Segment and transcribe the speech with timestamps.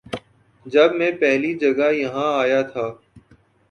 [0.65, 2.87] جب میں پہلی جگہ یہاں آیا تھا